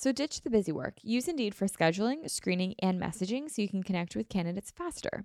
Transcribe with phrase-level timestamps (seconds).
[0.00, 0.94] So ditch the busy work.
[1.02, 5.24] Use Indeed for scheduling, screening, and messaging so you can connect with candidates faster.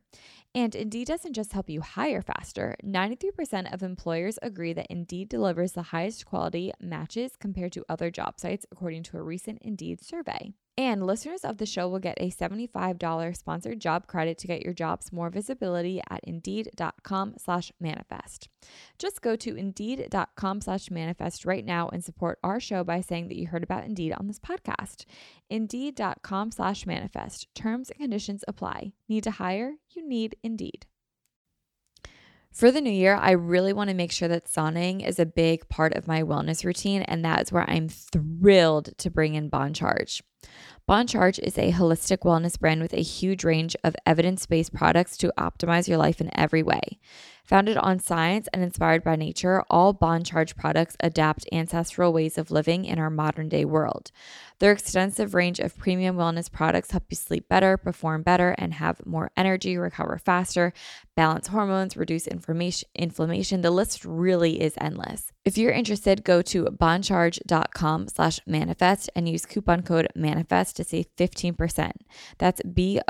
[0.55, 2.75] And Indeed doesn't just help you hire faster.
[2.83, 8.39] 93% of employers agree that Indeed delivers the highest quality matches compared to other job
[8.39, 10.53] sites, according to a recent Indeed survey.
[10.75, 14.73] And listeners of the show will get a $75 sponsored job credit to get your
[14.73, 18.49] jobs more visibility at indeed.com slash manifest.
[18.97, 23.37] Just go to indeed.com slash manifest right now and support our show by saying that
[23.37, 25.05] you heard about Indeed on this podcast.
[25.47, 27.53] Indeed.com slash manifest.
[27.53, 28.93] Terms and conditions apply.
[29.07, 29.75] Need to hire?
[29.91, 30.87] You need Indeed.
[32.51, 35.69] For the new year, I really want to make sure that sauning is a big
[35.69, 39.73] part of my wellness routine, and that is where I'm thrilled to bring in Bon
[39.73, 40.21] Charge.
[40.85, 45.15] Bon Charge is a holistic wellness brand with a huge range of evidence based products
[45.17, 46.99] to optimize your life in every way.
[47.45, 52.51] Founded on science and inspired by nature, all Bon Charge products adapt ancestral ways of
[52.51, 54.11] living in our modern day world.
[54.59, 59.05] Their extensive range of premium wellness products help you sleep better, perform better, and have
[59.05, 60.73] more energy, recover faster,
[61.15, 63.61] balance hormones, reduce inflammation.
[63.61, 65.31] The list really is endless.
[65.45, 71.07] If you're interested, go to boncharge.com slash manifest and use coupon code manifest to save
[71.17, 71.91] 15%.
[72.37, 73.09] That's B-O-N-C-H-A-R-G-E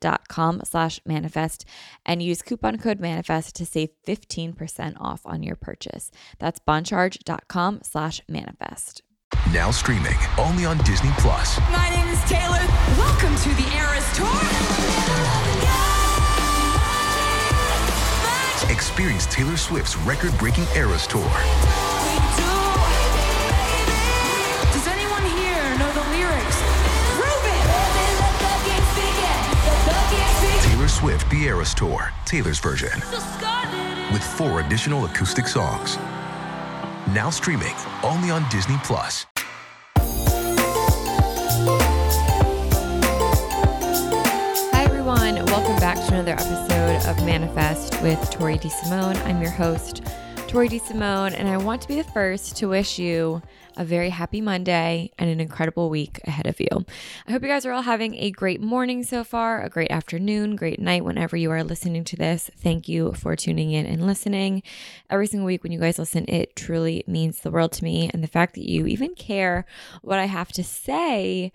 [0.00, 1.66] dot com slash manifest
[2.06, 6.10] and use coupon code manifest to save 15% off on your purchase.
[6.38, 9.02] That's boncharge.com slash manifest.
[9.52, 11.60] Now streaming only on Disney Plus.
[11.70, 12.64] My name is Taylor.
[12.96, 15.83] Welcome to the Eras Tour.
[18.74, 21.22] Experience Taylor Swift's record-breaking Eras Tour.
[24.72, 26.58] Does anyone here know the lyrics?
[27.14, 27.62] Prove it.
[30.68, 33.00] Taylor Swift The Eras Tour, Taylor's version,
[34.12, 35.96] with four additional acoustic songs.
[37.14, 39.24] Now streaming only on Disney Plus.
[45.64, 49.16] Welcome back to another episode of Manifest with Tori DeSimone.
[49.24, 50.02] I'm your host,
[50.46, 53.40] Tori DeSimone, and I want to be the first to wish you
[53.78, 56.68] a very happy Monday and an incredible week ahead of you.
[57.26, 60.54] I hope you guys are all having a great morning so far, a great afternoon,
[60.54, 62.50] great night whenever you are listening to this.
[62.58, 64.62] Thank you for tuning in and listening.
[65.08, 68.10] Every single week when you guys listen, it truly means the world to me.
[68.12, 69.64] And the fact that you even care
[70.02, 71.52] what I have to say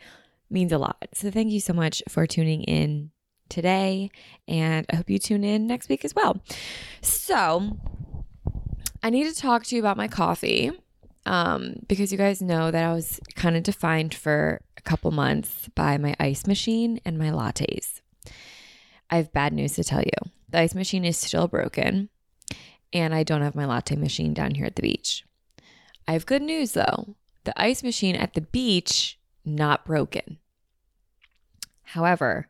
[0.49, 1.09] means a lot.
[1.13, 3.11] So thank you so much for tuning in
[3.49, 4.11] today.
[4.47, 6.41] And I hope you tune in next week as well.
[7.01, 7.77] So
[9.03, 10.71] I need to talk to you about my coffee
[11.25, 15.69] um, because you guys know that I was kind of defined for a couple months
[15.75, 18.01] by my ice machine and my lattes.
[19.09, 20.31] I have bad news to tell you.
[20.49, 22.09] The ice machine is still broken,
[22.91, 25.23] and I don't have my latte machine down here at the beach.
[26.07, 27.15] I have good news though.
[27.43, 30.39] The ice machine at the beach not broken.
[31.83, 32.47] However,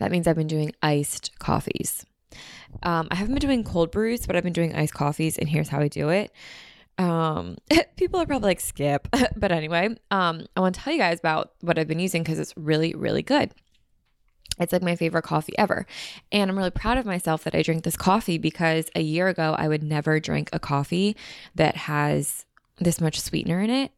[0.00, 2.04] that means I've been doing iced coffees.
[2.82, 5.68] Um, I haven't been doing cold brews, but I've been doing iced coffees, and here's
[5.68, 6.32] how I do it.
[6.98, 7.58] Um,
[7.96, 11.52] people are probably like skip, but anyway, um, I want to tell you guys about
[11.60, 13.52] what I've been using because it's really, really good.
[14.58, 15.86] It's like my favorite coffee ever.
[16.32, 19.54] And I'm really proud of myself that I drink this coffee because a year ago
[19.58, 21.16] I would never drink a coffee
[21.54, 22.44] that has
[22.78, 23.92] this much sweetener in it.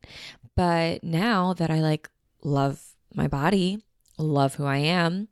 [0.54, 2.08] But now that I like
[2.44, 2.80] love
[3.14, 3.82] my body,
[4.19, 5.28] love who I am,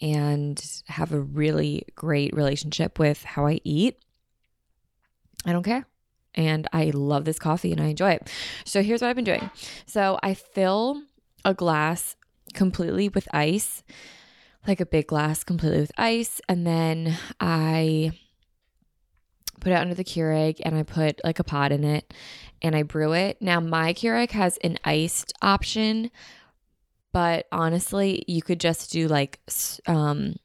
[0.00, 3.98] and have a really great relationship with how I eat,
[5.44, 5.86] I don't care.
[6.34, 8.30] And I love this coffee and I enjoy it.
[8.64, 9.50] So here's what I've been doing.
[9.86, 11.02] So I fill
[11.44, 12.16] a glass
[12.52, 13.82] completely with ice,
[14.66, 16.40] like a big glass completely with ice.
[16.48, 18.12] And then I
[19.60, 22.12] put it under the Keurig and I put like a pot in it
[22.60, 23.40] and I brew it.
[23.40, 26.10] Now, my Keurig has an iced option,
[27.16, 29.40] but honestly, you could just do like
[29.86, 30.36] um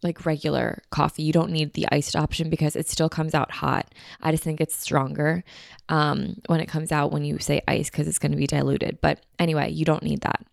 [0.00, 1.24] like regular coffee.
[1.24, 3.92] You don't need the iced option because it still comes out hot.
[4.22, 5.42] I just think it's stronger
[5.88, 9.00] um, when it comes out when you say ice because it's going to be diluted.
[9.00, 10.46] But anyway, you don't need that.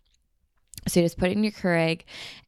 [0.88, 2.00] So you just put it in your Keurig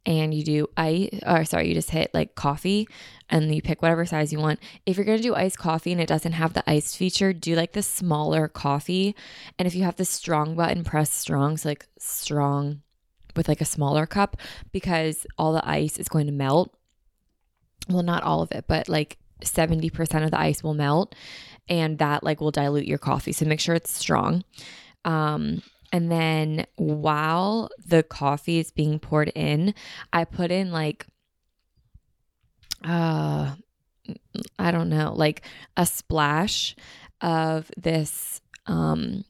[0.04, 2.88] and you do ice, or sorry, you just hit like coffee
[3.30, 4.58] and you pick whatever size you want.
[4.86, 7.54] If you're going to do iced coffee and it doesn't have the iced feature, do
[7.54, 9.14] like the smaller coffee.
[9.56, 11.56] And if you have the strong button, press strong.
[11.58, 12.80] So like strong
[13.36, 14.36] with like a smaller cup
[14.72, 16.74] because all the ice is going to melt
[17.88, 21.14] well not all of it but like 70% of the ice will melt
[21.68, 23.32] and that like will dilute your coffee.
[23.32, 24.44] So make sure it's strong.
[25.04, 29.74] Um, and then while the coffee is being poured in,
[30.12, 31.06] I put in like,
[32.84, 33.54] uh,
[34.58, 35.42] I don't know, like
[35.76, 36.74] a splash
[37.20, 39.24] of this um,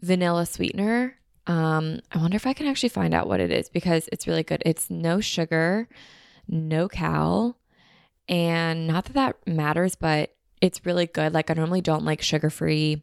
[0.00, 1.16] vanilla sweetener.
[1.46, 4.42] Um, I wonder if I can actually find out what it is because it's really
[4.42, 4.62] good.
[4.64, 5.88] It's no sugar,
[6.46, 7.56] no cal,
[8.28, 11.32] and not that that matters, but it's really good.
[11.32, 13.02] Like I normally don't like sugar free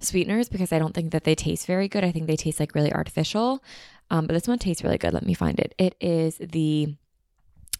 [0.00, 2.04] sweeteners because I don't think that they taste very good.
[2.04, 3.62] I think they taste like really artificial.
[4.10, 5.14] Um, but this one tastes really good.
[5.14, 5.74] Let me find it.
[5.78, 6.94] It is the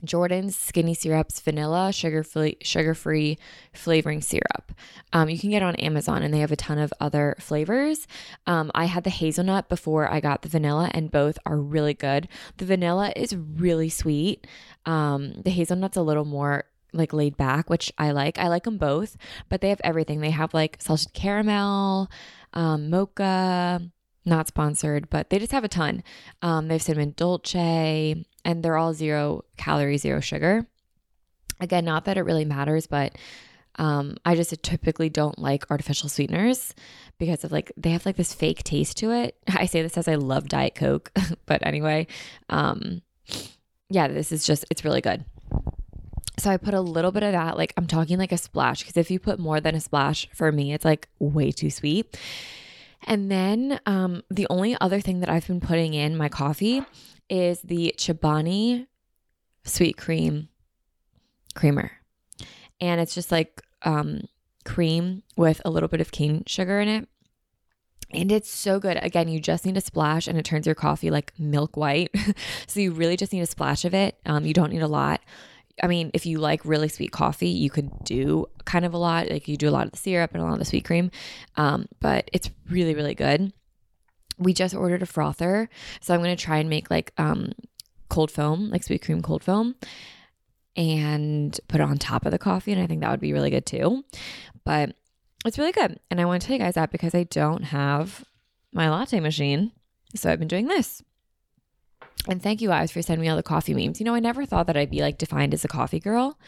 [0.05, 3.39] Jordan's Skinny Syrups Vanilla Sugar Free Sugar Free
[3.73, 4.73] Flavoring Syrup.
[5.13, 8.07] Um, you can get on Amazon, and they have a ton of other flavors.
[8.47, 12.29] Um, I had the hazelnut before I got the vanilla, and both are really good.
[12.57, 14.47] The vanilla is really sweet.
[14.87, 18.39] Um, the hazelnut's a little more like laid back, which I like.
[18.39, 19.17] I like them both,
[19.49, 20.21] but they have everything.
[20.21, 22.11] They have like salted caramel,
[22.53, 23.91] um, mocha,
[24.25, 26.03] not sponsored, but they just have a ton.
[26.43, 30.67] Um, they have cinnamon dolce, and they're all zero calorie, zero sugar.
[31.61, 33.17] Again, not that it really matters, but
[33.77, 36.75] um, I just typically don't like artificial sweeteners
[37.19, 39.37] because of like they have like this fake taste to it.
[39.49, 41.13] I say this as I love Diet Coke,
[41.47, 42.07] but anyway,
[42.49, 43.03] um,
[43.89, 45.25] yeah, this is just it's really good.
[46.39, 48.97] So I put a little bit of that, like I'm talking like a splash, because
[48.97, 52.19] if you put more than a splash, for me, it's like way too sweet.
[53.05, 56.83] And then um, the only other thing that I've been putting in my coffee
[57.31, 58.87] is the Chobani
[59.65, 60.49] sweet cream
[61.55, 61.93] creamer.
[62.81, 64.23] And it's just like um,
[64.65, 67.09] cream with a little bit of cane sugar in it.
[68.13, 68.99] And it's so good.
[69.03, 72.11] Again, you just need a splash and it turns your coffee like milk white.
[72.67, 74.19] so you really just need a splash of it.
[74.27, 75.21] Um, you don't need a lot.
[75.83, 79.31] I mean, if you like really sweet coffee, you could do kind of a lot.
[79.31, 81.11] Like you do a lot of the syrup and a lot of the sweet cream.
[81.57, 83.53] Um, but it's really, really good.
[84.41, 85.69] We just ordered a frother.
[86.01, 87.53] So I'm going to try and make like um,
[88.09, 89.77] cold foam, like sweet cream cold foam,
[90.75, 92.73] and put it on top of the coffee.
[92.73, 94.05] And I think that would be really good too.
[94.65, 94.97] But
[95.45, 96.01] it's really good.
[96.11, 98.25] And I want to tell you guys that because I don't have
[98.73, 99.73] my latte machine.
[100.15, 101.03] So I've been doing this.
[102.29, 104.01] And thank you guys for sending me all the coffee memes.
[104.01, 106.39] You know, I never thought that I'd be like defined as a coffee girl,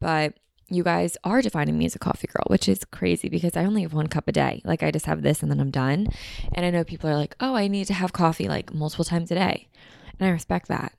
[0.00, 0.34] but
[0.68, 3.82] you guys are defining me as a coffee girl, which is crazy because I only
[3.82, 4.62] have one cup a day.
[4.64, 6.08] Like I just have this and then I'm done.
[6.52, 9.30] And I know people are like, oh, I need to have coffee like multiple times
[9.30, 9.68] a day.
[10.18, 10.92] And I respect that.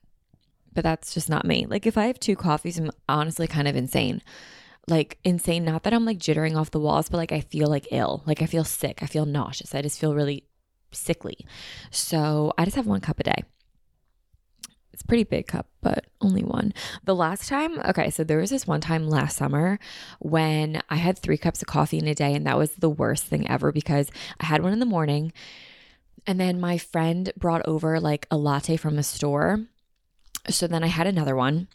[0.74, 1.66] But that's just not me.
[1.68, 4.22] Like if I have two coffees, I'm honestly kind of insane.
[4.88, 7.88] Like insane, not that I'm like jittering off the walls, but like I feel like
[7.92, 8.24] ill.
[8.26, 9.00] Like I feel sick.
[9.02, 9.76] I feel nauseous.
[9.76, 10.46] I just feel really
[10.92, 11.46] sickly.
[11.92, 13.44] So I just have one cup a day.
[14.98, 16.74] It's pretty big cup, but only one.
[17.04, 19.78] The last time, okay, so there was this one time last summer
[20.18, 23.26] when I had three cups of coffee in a day, and that was the worst
[23.26, 24.10] thing ever because
[24.40, 25.34] I had one in the morning,
[26.26, 29.68] and then my friend brought over like a latte from a store.
[30.50, 31.68] So then I had another one.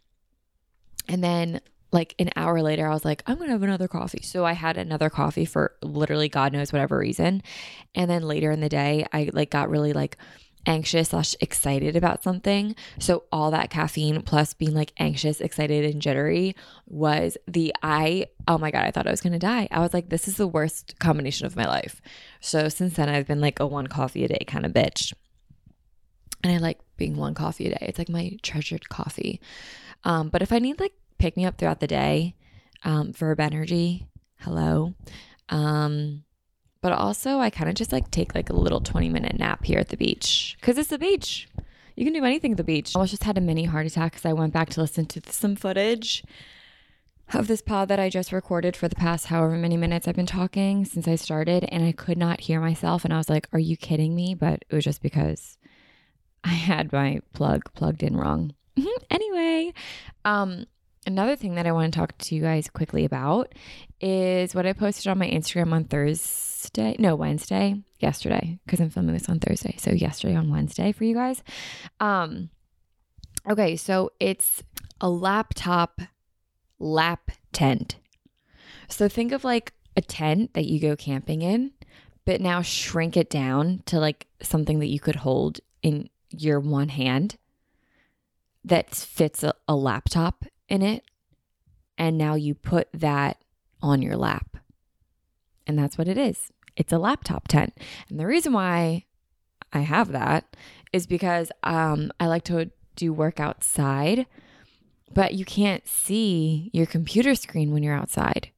[1.09, 1.61] And then
[1.93, 4.23] like an hour later, I was like, I'm gonna have another coffee.
[4.23, 7.45] So I had another coffee for literally God knows whatever reason.
[7.95, 10.17] And then later in the day, I like got really like
[10.67, 12.75] anxious slash excited about something.
[12.99, 16.55] So all that caffeine plus being like anxious, excited, and jittery
[16.87, 19.69] was the I oh my god, I thought I was gonna die.
[19.71, 22.01] I was like, this is the worst combination of my life.
[22.41, 25.13] So since then I've been like a one coffee a day kind of bitch.
[26.45, 27.87] And I like being one coffee a day.
[27.89, 29.41] It's like my treasured coffee.
[30.05, 32.35] Um, but if I need like pick me up throughout the day,
[32.85, 34.09] um, verb energy,
[34.41, 34.95] hello.
[35.49, 36.25] Um,
[36.83, 39.79] but also, I kind of just like take like a little 20 minute nap here
[39.79, 41.49] at the beach because it's the beach.
[41.97, 42.93] You can do anything at the beach.
[42.95, 45.23] I almost just had a mini heart attack because I went back to listen to
[45.31, 46.25] some footage
[47.33, 50.27] of this pod that I just recorded for the past however many minutes I've been
[50.27, 53.05] talking since I started, and I could not hear myself.
[53.05, 54.35] And I was like, Are you kidding me?
[54.35, 55.59] But it was just because
[56.45, 58.55] I had my plug plugged in wrong.
[59.11, 59.73] anyway,
[60.25, 60.67] um,
[61.07, 63.55] another thing that I want to talk to you guys quickly about
[64.01, 66.52] is what I posted on my Instagram on Thursday,
[66.99, 69.77] no, Wednesday, yesterday, because I'm filming this on Thursday.
[69.79, 71.43] So yesterday on Wednesday for you guys.
[72.01, 72.51] Um,
[73.49, 74.63] okay, so it's
[75.01, 76.01] a laptop
[76.79, 77.97] lap tent.
[78.89, 81.73] So think of like a tent that you go camping in,
[82.25, 86.89] but now shrink it down to like something that you could hold in your one
[86.89, 87.37] hand
[88.65, 91.05] that fits a, a laptop in it.
[91.99, 93.39] And now you put that
[93.81, 94.57] on your lap.
[95.67, 97.77] And that's what it is it's a laptop tent.
[98.09, 99.05] And the reason why
[99.73, 100.57] I have that
[100.93, 104.27] is because um, I like to do work outside
[105.15, 108.51] but you can't see your computer screen when you're outside.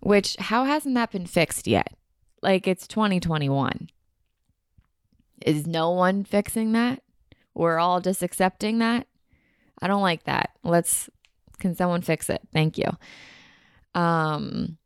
[0.00, 1.94] Which, how hasn't that been fixed yet?
[2.42, 3.88] Like it's 2021.
[5.46, 7.02] Is no one fixing that?
[7.54, 9.06] We're all just accepting that?
[9.80, 10.50] I don't like that.
[10.62, 11.08] Let's,
[11.58, 12.42] can someone fix it?
[12.52, 12.90] Thank you.
[13.94, 14.78] Um,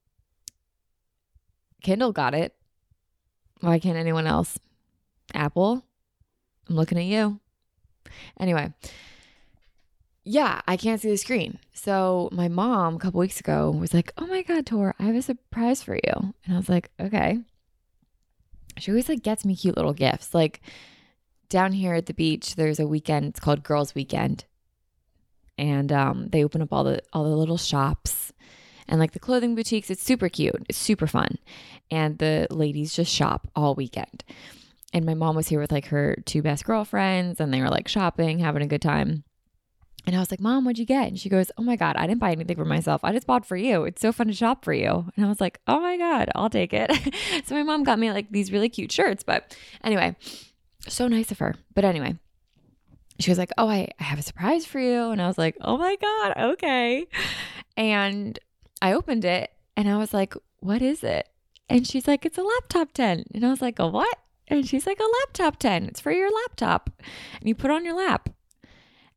[1.83, 2.55] Kindle got it.
[3.61, 4.59] Why can't anyone else?
[5.35, 5.85] Apple,
[6.69, 7.41] I'm looking at you.
[8.39, 8.73] Anyway,
[10.25, 11.59] yeah, I can't see the screen.
[11.73, 15.17] So my mom a couple weeks ago was like, "Oh my god, Tor, I have
[15.17, 17.41] a surprise for you." And I was like, "Okay."
[18.79, 20.35] She always like gets me cute little gifts.
[20.35, 20.61] Like
[21.49, 23.27] down here at the beach, there's a weekend.
[23.27, 24.45] It's called Girls Weekend,
[25.57, 28.33] and um, they open up all the all the little shops
[28.89, 29.91] and like the clothing boutiques.
[29.91, 30.65] It's super cute.
[30.69, 31.39] It's super fun,
[31.91, 34.25] and the ladies just shop all weekend.
[34.93, 37.89] And my mom was here with like her two best girlfriends, and they were like
[37.89, 39.25] shopping, having a good time.
[40.09, 41.09] And I was like, Mom, what'd you get?
[41.09, 43.03] And she goes, Oh my God, I didn't buy anything for myself.
[43.05, 43.85] I just bought for you.
[43.85, 45.05] It's so fun to shop for you.
[45.15, 46.91] And I was like, Oh my God, I'll take it.
[47.45, 49.23] so my mom got me like these really cute shirts.
[49.23, 49.55] But
[49.85, 50.17] anyway,
[50.87, 51.57] so nice of her.
[51.75, 52.17] But anyway,
[53.21, 55.11] she was like, Oh, I, I have a surprise for you.
[55.11, 57.07] And I was like, Oh my God, okay.
[57.77, 58.39] And
[58.81, 61.29] I opened it and I was like, What is it?
[61.69, 63.29] And she's like, It's a laptop tent.
[63.35, 64.19] And I was like, A what?
[64.47, 65.89] And she's like, A laptop tent.
[65.89, 66.91] It's for your laptop.
[67.41, 68.31] And you put on your lap.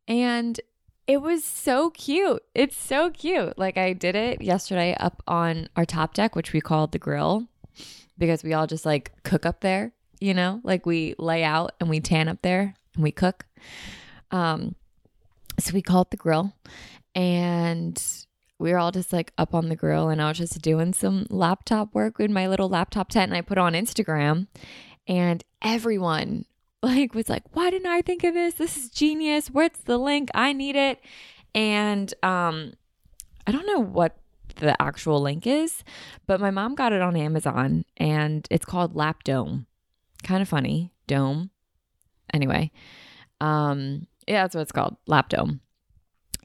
[0.07, 0.59] And
[1.07, 2.41] it was so cute.
[2.53, 3.57] It's so cute.
[3.57, 7.47] Like I did it yesterday up on our top deck, which we called the grill
[8.17, 10.61] because we all just like cook up there, you know?
[10.63, 13.45] Like we lay out and we tan up there and we cook.
[14.31, 14.75] Um
[15.59, 16.53] so we call it the grill
[17.13, 18.01] and
[18.61, 21.25] we were all just like up on the grill and I was just doing some
[21.29, 24.47] laptop work with my little laptop tent and I put on Instagram
[25.07, 26.45] and everyone
[26.83, 28.53] like was like why didn't i think of this?
[28.53, 29.49] This is genius.
[29.49, 30.29] What's the link?
[30.35, 30.99] I need it.
[31.53, 32.73] And um
[33.47, 34.17] i don't know what
[34.57, 35.83] the actual link is
[36.27, 39.65] but my mom got it on amazon and it's called lap dome
[40.23, 40.93] kind of funny.
[41.07, 41.49] Dome.
[42.31, 42.71] Anyway
[43.41, 44.97] um yeah that's what it's called.
[45.07, 45.61] Lap dome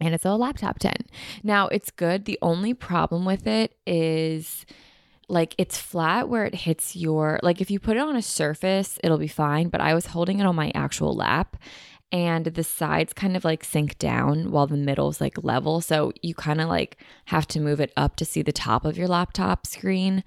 [0.00, 1.10] and it's a laptop tent
[1.42, 2.24] now it's good.
[2.24, 4.66] The only problem with it is
[5.28, 8.98] like it's flat where it hits your like if you put it on a surface
[9.02, 11.56] it'll be fine but i was holding it on my actual lap
[12.12, 15.80] and the sides kind of like sink down while the middle's like level.
[15.80, 18.96] So you kind of like have to move it up to see the top of
[18.96, 20.22] your laptop screen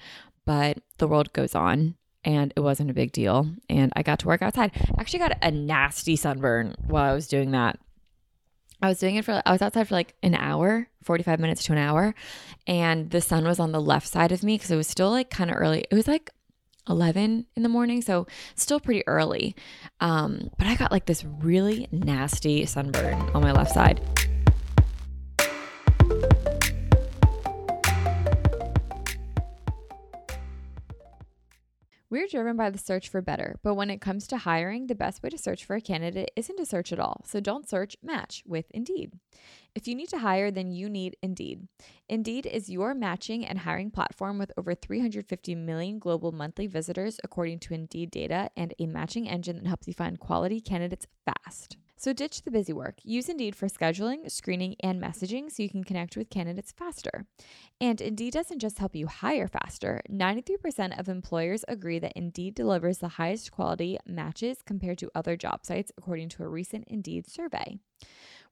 [0.46, 1.96] but the world goes on
[2.26, 4.72] and it wasn't a big deal and i got to work outside.
[4.76, 7.80] I actually got a nasty sunburn while i was doing that
[8.82, 11.74] I was doing it for, I was outside for like an hour, 45 minutes to
[11.74, 12.16] an hour.
[12.66, 15.30] And the sun was on the left side of me because it was still like
[15.30, 15.86] kind of early.
[15.90, 16.30] It was like
[16.88, 18.02] 11 in the morning.
[18.02, 19.56] So still pretty early.
[20.00, 24.02] Um, but I got like this really nasty sunburn on my left side.
[32.12, 35.22] We're driven by the search for better, but when it comes to hiring, the best
[35.22, 37.22] way to search for a candidate isn't to search at all.
[37.28, 39.14] So don't search, match with Indeed.
[39.76, 41.68] If you need to hire, then you need Indeed.
[42.08, 47.60] Indeed is your matching and hiring platform with over 350 million global monthly visitors, according
[47.60, 51.78] to Indeed data, and a matching engine that helps you find quality candidates fast.
[52.00, 52.96] So ditch the busy work.
[53.04, 57.26] Use Indeed for scheduling, screening, and messaging so you can connect with candidates faster.
[57.82, 60.02] And Indeed doesn't just help you hire faster.
[60.10, 65.66] 93% of employers agree that Indeed delivers the highest quality matches compared to other job
[65.66, 67.80] sites, according to a recent Indeed survey.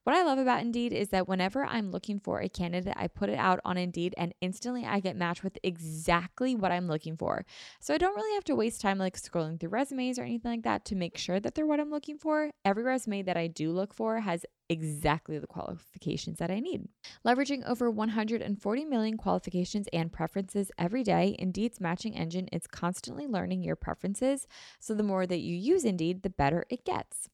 [0.04, 3.28] What I love about Indeed is that whenever I'm looking for a candidate, I put
[3.28, 7.44] it out on Indeed and instantly I get matched with exactly what I'm looking for.
[7.78, 10.62] So I don't really have to waste time like scrolling through resumes or anything like
[10.62, 12.50] that to make sure that they're what I'm looking for.
[12.64, 16.88] Every resume that I do look for has exactly the qualifications that I need.
[17.26, 23.62] Leveraging over 140 million qualifications and preferences every day, Indeed's matching engine is constantly learning
[23.62, 24.46] your preferences.
[24.80, 27.28] So the more that you use Indeed, the better it gets.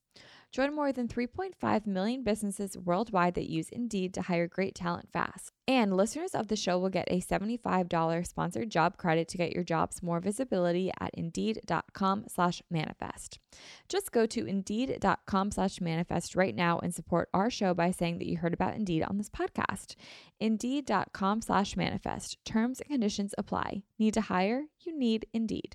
[0.54, 5.50] Join more than 3.5 million businesses worldwide that use Indeed to hire great talent fast.
[5.66, 9.64] And listeners of the show will get a $75 sponsored job credit to get your
[9.64, 13.40] jobs more visibility at indeed.com slash manifest.
[13.88, 18.28] Just go to indeed.com slash manifest right now and support our show by saying that
[18.28, 19.96] you heard about Indeed on this podcast.
[20.38, 22.38] Indeed.com slash manifest.
[22.44, 23.82] Terms and conditions apply.
[23.98, 24.66] Need to hire?
[24.78, 25.74] You need Indeed.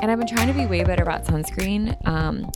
[0.00, 1.94] And I've been trying to be way better about sunscreen.
[2.08, 2.50] Um,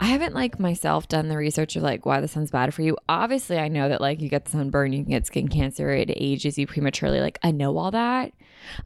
[0.00, 2.96] I haven't like myself done the research of like why the sun's bad for you.
[3.06, 6.56] Obviously, I know that like you get sunburn, you can get skin cancer, it ages
[6.56, 7.20] you prematurely.
[7.20, 8.32] Like I know all that.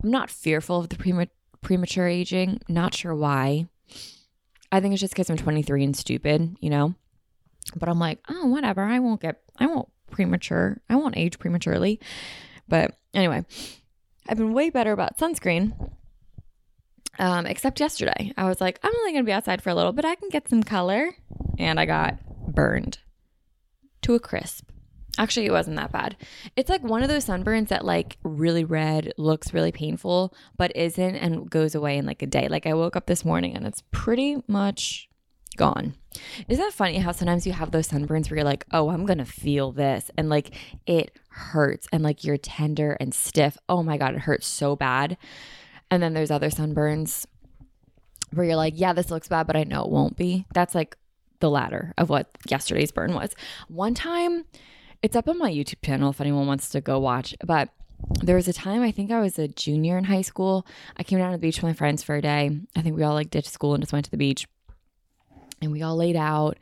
[0.03, 1.29] I'm not fearful of the prema-
[1.63, 2.61] premature aging.
[2.69, 3.69] Not sure why.
[4.73, 6.95] I think it's just because I'm 23 and stupid, you know.
[7.77, 8.83] But I'm like, oh, whatever.
[8.83, 9.41] I won't get.
[9.59, 10.81] I won't premature.
[10.89, 12.01] I won't age prematurely.
[12.69, 13.45] But anyway,
[14.29, 15.93] I've been way better about sunscreen
[17.19, 19.93] um, except yesterday, I was like, I'm only going to be outside for a little
[19.93, 20.05] bit.
[20.05, 21.11] I can get some color.
[21.59, 22.19] And I got
[22.49, 22.99] burned
[24.03, 24.71] to a crisp.
[25.19, 26.17] Actually, it wasn't that bad.
[26.57, 31.17] It's like one of those sunburns that like really red, looks really painful, but isn't
[31.17, 32.49] and goes away in like a day.
[32.49, 35.09] Like I woke up this morning and it's pretty much
[35.57, 35.95] gone.
[36.49, 39.19] Isn't that funny how sometimes you have those sunburns where you're like, oh, I'm going
[39.19, 40.11] to feel this.
[40.17, 40.55] And like
[40.87, 43.59] it hurts and like you're tender and stiff.
[43.69, 45.19] Oh my God, it hurts so bad.
[45.91, 47.27] And then there's other sunburns
[48.33, 50.47] where you're like, yeah, this looks bad, but I know it won't be.
[50.55, 50.97] That's like
[51.41, 53.35] the latter of what yesterday's burn was.
[53.69, 54.45] One time,
[55.03, 57.71] it's up on my YouTube channel if anyone wants to go watch, but
[58.23, 60.67] there was a time I think I was a junior in high school.
[60.97, 62.51] I came down to the beach with my friends for a day.
[62.77, 64.47] I think we all like ditched school and just went to the beach.
[65.63, 66.59] And we all laid out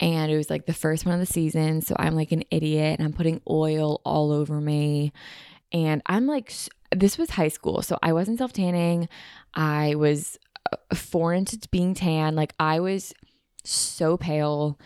[0.00, 1.82] and it was like the first one of the season.
[1.82, 5.12] So I'm like an idiot and I'm putting oil all over me.
[5.72, 6.52] And I'm like
[6.94, 9.08] this was high school, so I wasn't self tanning.
[9.54, 10.38] I was
[10.72, 12.34] uh, foreign to being tan.
[12.34, 13.12] Like I was
[13.64, 14.78] so pale.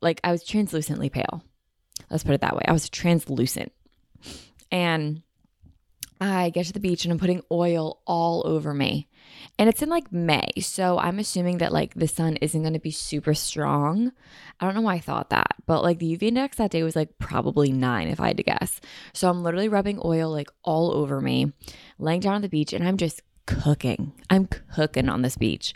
[0.00, 1.44] Like I was translucently pale.
[2.10, 2.62] Let's put it that way.
[2.66, 3.72] I was translucent.
[4.70, 5.22] And
[6.22, 9.08] I get to the beach and I'm putting oil all over me.
[9.58, 10.50] And it's in like May.
[10.60, 14.12] So I'm assuming that like the sun isn't going to be super strong.
[14.60, 16.94] I don't know why I thought that, but like the UV index that day was
[16.94, 18.80] like probably nine if I had to guess.
[19.12, 21.52] So I'm literally rubbing oil like all over me,
[21.98, 24.12] laying down on the beach, and I'm just cooking.
[24.30, 25.74] I'm cooking on this beach.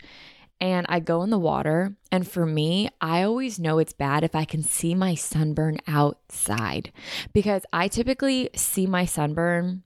[0.59, 1.95] And I go in the water.
[2.11, 6.91] And for me, I always know it's bad if I can see my sunburn outside
[7.33, 9.83] because I typically see my sunburn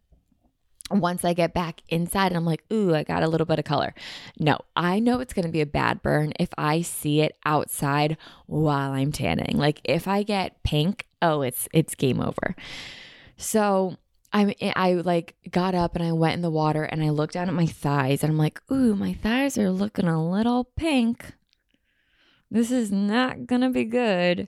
[1.00, 3.66] once I get back inside and I'm like, ooh, I got a little bit of
[3.66, 3.94] color.
[4.40, 8.18] No, I know it's going to be a bad burn if I see it outside
[8.48, 9.58] while I'm tanning.
[9.58, 12.56] Like if I get pink, oh, it's it's game over.
[13.38, 13.98] So
[14.34, 17.48] I I like got up and I went in the water and I looked down
[17.48, 21.34] at my thighs and I'm like, ooh, my thighs are looking a little pink.
[22.50, 24.48] This is not gonna be good.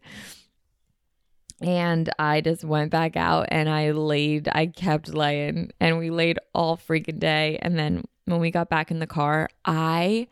[1.61, 6.39] And I just went back out and I laid, I kept laying and we laid
[6.53, 7.57] all freaking day.
[7.61, 10.27] And then when we got back in the car, I,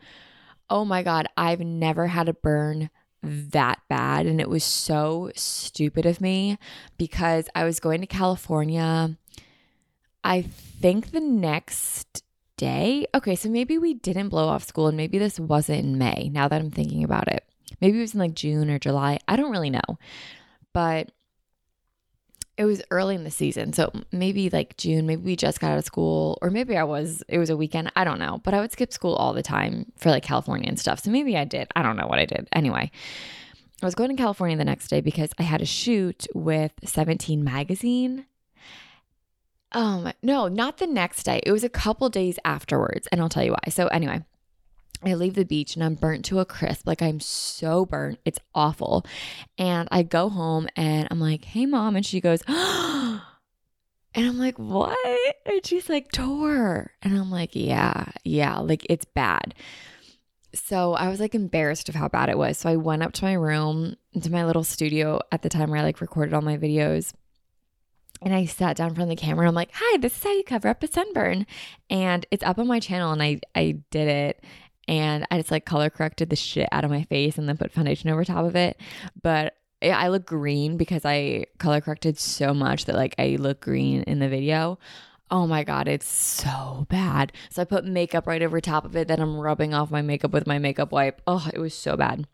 [0.68, 2.90] oh my God, I've never had a burn
[3.22, 4.26] that bad.
[4.26, 6.58] And it was so stupid of me
[6.98, 9.16] because I was going to California.
[10.24, 12.24] I think the next
[12.56, 13.06] day.
[13.14, 16.48] Okay, so maybe we didn't blow off school and maybe this wasn't in May now
[16.48, 17.44] that I'm thinking about it.
[17.80, 19.18] Maybe it was in like June or July.
[19.26, 19.98] I don't really know.
[20.72, 21.10] But
[22.58, 23.72] it was early in the season.
[23.72, 27.22] So maybe like June, maybe we just got out of school, or maybe I was,
[27.28, 27.90] it was a weekend.
[27.96, 28.40] I don't know.
[28.44, 31.00] But I would skip school all the time for like California and stuff.
[31.00, 31.68] So maybe I did.
[31.74, 32.48] I don't know what I did.
[32.52, 32.90] Anyway,
[33.82, 37.42] I was going to California the next day because I had a shoot with 17
[37.42, 38.26] Magazine.
[39.72, 41.40] Um, no, not the next day.
[41.44, 43.70] It was a couple days afterwards, and I'll tell you why.
[43.70, 44.22] So anyway,
[45.04, 46.86] I leave the beach and I'm burnt to a crisp.
[46.86, 48.18] Like I'm so burnt.
[48.24, 49.04] It's awful.
[49.58, 53.20] And I go home and I'm like, "Hey mom." And she goes, and
[54.16, 58.06] I'm like, "What?" And she's like, "Tor." And I'm like, "Yeah.
[58.24, 59.54] Yeah, like it's bad."
[60.54, 62.58] So I was like embarrassed of how bad it was.
[62.58, 65.80] So I went up to my room, into my little studio at the time where
[65.80, 67.12] I like recorded all my videos
[68.24, 69.48] and I sat down in front of the camera.
[69.48, 71.46] I'm like, "Hi, this is how you cover up a sunburn,"
[71.90, 73.12] and it's up on my channel.
[73.12, 74.44] And I I did it,
[74.88, 77.72] and I just like color corrected the shit out of my face, and then put
[77.72, 78.78] foundation over top of it.
[79.20, 84.02] But I look green because I color corrected so much that like I look green
[84.02, 84.78] in the video.
[85.30, 87.32] Oh my God, it's so bad.
[87.50, 89.08] So I put makeup right over top of it.
[89.08, 91.22] Then I'm rubbing off my makeup with my makeup wipe.
[91.26, 92.26] Oh, it was so bad.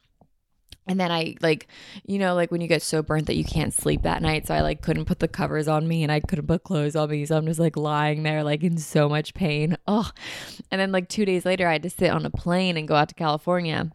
[0.89, 1.69] And then I like,
[2.07, 4.47] you know, like when you get so burnt that you can't sleep that night.
[4.47, 7.11] So I like couldn't put the covers on me and I couldn't put clothes on
[7.11, 7.27] me.
[7.27, 9.77] So I'm just like lying there, like in so much pain.
[9.87, 10.11] Oh.
[10.71, 12.95] And then like two days later, I had to sit on a plane and go
[12.95, 13.91] out to California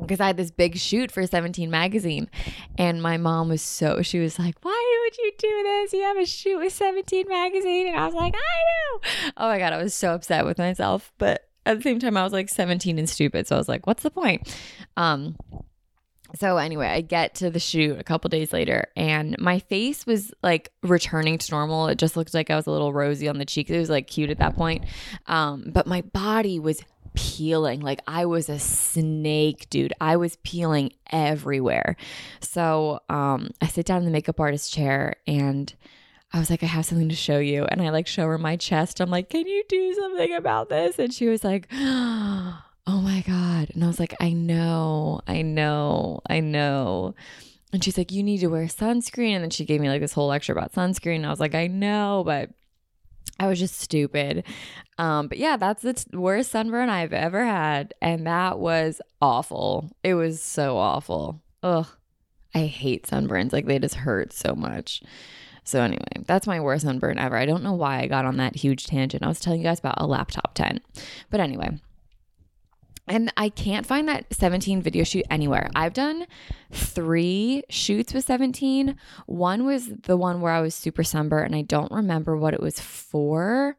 [0.00, 2.30] because I had this big shoot for 17 magazine.
[2.76, 5.92] And my mom was so, she was like, why would you do this?
[5.92, 7.88] You have a shoot with 17 magazine.
[7.88, 9.32] And I was like, I know.
[9.36, 9.72] Oh my God.
[9.72, 11.12] I was so upset with myself.
[11.18, 13.46] But at the same time, I was like 17 and stupid.
[13.46, 14.48] So I was like, what's the point?
[14.96, 15.36] Um,
[16.34, 20.32] so anyway, I get to the shoot a couple days later and my face was
[20.42, 21.88] like returning to normal.
[21.88, 23.70] It just looked like I was a little rosy on the cheeks.
[23.70, 24.84] It was like cute at that point.
[25.26, 26.82] Um, but my body was
[27.14, 29.92] peeling like I was a snake, dude.
[30.00, 31.96] I was peeling everywhere.
[32.40, 35.72] So um, I sit down in the makeup artist chair and
[36.32, 37.64] I was like, I have something to show you.
[37.64, 39.00] And I like show her my chest.
[39.00, 40.98] I'm like, can you do something about this?
[40.98, 41.68] And she was like,
[42.88, 43.70] oh my God.
[43.74, 47.14] And I was like, I know, I know, I know.
[47.70, 49.32] And she's like, you need to wear sunscreen.
[49.32, 51.16] And then she gave me like this whole lecture about sunscreen.
[51.16, 52.48] And I was like, I know, but
[53.38, 54.44] I was just stupid.
[54.96, 57.92] Um, but yeah, that's the t- worst sunburn I've ever had.
[58.00, 59.90] And that was awful.
[60.02, 61.42] It was so awful.
[61.62, 61.86] Ugh.
[62.54, 63.52] I hate sunburns.
[63.52, 65.02] Like they just hurt so much.
[65.62, 67.36] So anyway, that's my worst sunburn ever.
[67.36, 69.22] I don't know why I got on that huge tangent.
[69.22, 70.82] I was telling you guys about a laptop tent.
[71.28, 71.78] But anyway,
[73.08, 75.70] and I can't find that 17 video shoot anywhere.
[75.74, 76.26] I've done
[76.70, 78.96] three shoots with 17.
[79.26, 82.60] One was the one where I was super sunburned, and I don't remember what it
[82.60, 83.76] was for,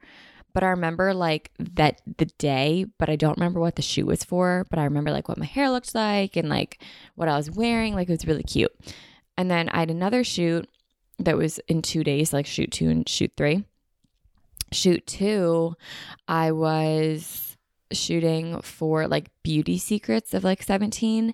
[0.53, 4.23] but I remember like that the day, but I don't remember what the shoot was
[4.23, 4.65] for.
[4.69, 6.81] But I remember like what my hair looked like and like
[7.15, 7.93] what I was wearing.
[7.93, 8.73] Like it was really cute.
[9.37, 10.67] And then I had another shoot
[11.19, 13.63] that was in two days, like shoot two and shoot three.
[14.71, 15.75] Shoot two,
[16.27, 17.48] I was
[17.91, 21.33] shooting for like beauty secrets of like 17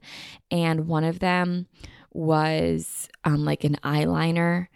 [0.51, 1.67] and one of them
[2.13, 4.67] was um like an eyeliner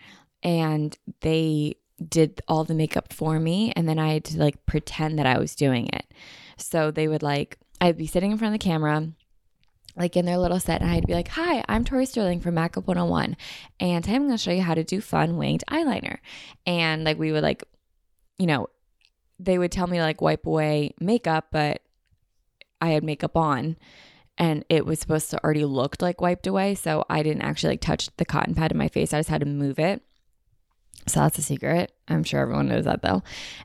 [0.44, 1.76] and they
[2.08, 5.38] did all the makeup for me and then I had to like pretend that I
[5.38, 6.06] was doing it.
[6.58, 9.10] So they would like I'd be sitting in front of the camera
[9.96, 12.88] like in their little set and I'd be like, "Hi, I'm Tori Sterling from Makeup
[12.88, 13.36] 101
[13.80, 16.20] and today I'm going to show you how to do fun winged eyeliner."
[16.66, 17.64] And like we would like
[18.38, 18.68] you know,
[19.40, 21.82] they would tell me like wipe away makeup, but
[22.82, 23.78] I had makeup on
[24.38, 26.76] and it was supposed to already looked like wiped away.
[26.76, 29.14] So I didn't actually like touch the cotton pad in my face.
[29.14, 30.02] I just had to move it.
[31.08, 31.92] So that's a secret.
[32.08, 33.24] I'm sure everyone knows that though.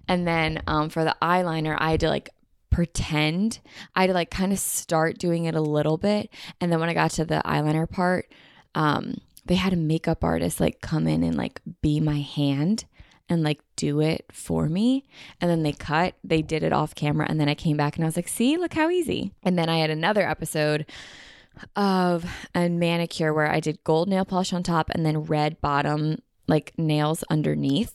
[0.08, 2.30] And then um, for the eyeliner, I had to like
[2.70, 3.60] pretend.
[3.94, 6.30] I had to like kind of start doing it a little bit.
[6.60, 8.32] And then when I got to the eyeliner part,
[8.74, 12.86] um, they had a makeup artist like come in and like be my hand
[13.28, 15.04] and like do it for me.
[15.40, 17.26] And then they cut, they did it off camera.
[17.28, 19.32] And then I came back and I was like, see, look how easy.
[19.42, 20.86] And then I had another episode
[21.76, 26.20] of a manicure where I did gold nail polish on top and then red bottom,
[26.46, 27.94] like nails underneath.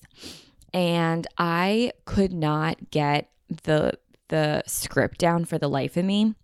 [0.73, 3.29] And I could not get
[3.63, 3.93] the
[4.29, 6.35] the script down for the life of me.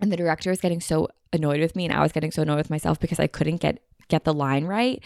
[0.00, 2.56] And the director was getting so annoyed with me and I was getting so annoyed
[2.56, 5.02] with myself because I couldn't get get the line right.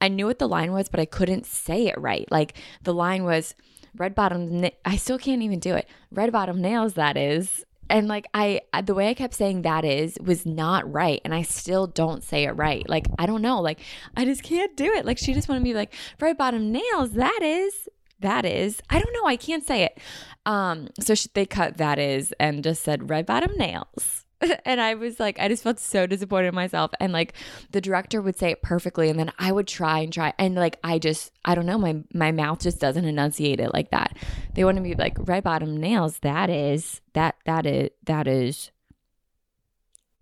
[0.00, 2.30] I knew what the line was, but I couldn't say it right.
[2.30, 3.54] Like the line was
[3.96, 5.88] red bottom, I still can't even do it.
[6.10, 7.64] Red bottom nails, that is.
[7.90, 11.20] And like I, the way I kept saying that is was not right.
[11.24, 12.88] And I still don't say it right.
[12.88, 13.60] Like, I don't know.
[13.60, 13.80] Like,
[14.16, 15.04] I just can't do it.
[15.04, 17.88] Like, she just wanted me like, red bottom nails, that is
[18.22, 19.98] that is i don't know i can't say it
[20.46, 24.24] um so she, they cut that is and just said red bottom nails
[24.64, 26.90] and I was like, I just felt so disappointed in myself.
[27.00, 27.34] And like
[27.70, 30.78] the director would say it perfectly, and then I would try and try, and like
[30.82, 34.16] I just, I don't know, my my mouth just doesn't enunciate it like that.
[34.54, 36.18] They want to be like red bottom nails.
[36.20, 38.70] That is that that is that is.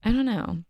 [0.03, 0.65] I don't know.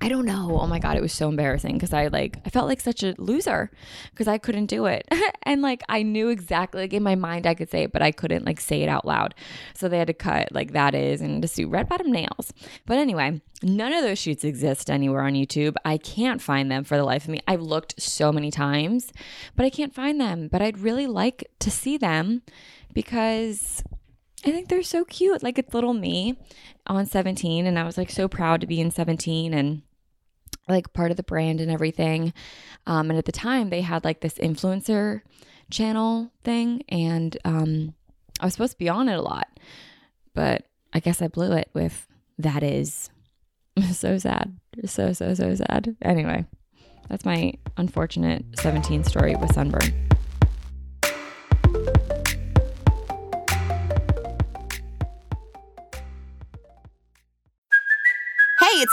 [0.00, 0.58] I don't know.
[0.60, 3.14] Oh my god, it was so embarrassing because I like I felt like such a
[3.16, 3.70] loser
[4.10, 5.08] because I couldn't do it.
[5.44, 8.10] and like I knew exactly like in my mind I could say it, but I
[8.10, 9.34] couldn't like say it out loud.
[9.74, 12.52] So they had to cut like that is and to do red bottom nails.
[12.86, 15.76] But anyway, none of those shoots exist anywhere on YouTube.
[15.84, 17.40] I can't find them for the life of me.
[17.48, 19.12] I've looked so many times,
[19.56, 20.48] but I can't find them.
[20.48, 22.42] But I'd really like to see them
[22.92, 23.82] because
[24.44, 25.42] I think they're so cute.
[25.42, 26.36] Like it's little me
[26.86, 29.82] on 17 and I was like so proud to be in 17 and
[30.68, 32.32] like part of the brand and everything.
[32.86, 35.22] Um, and at the time they had like this influencer
[35.70, 37.94] channel thing and um,
[38.40, 39.48] I was supposed to be on it a lot.
[40.34, 42.06] But I guess I blew it with
[42.38, 43.10] that is
[43.92, 44.58] so sad.
[44.84, 45.96] So so so sad.
[46.02, 46.44] Anyway,
[47.08, 50.13] that's my unfortunate 17 story with sunburn.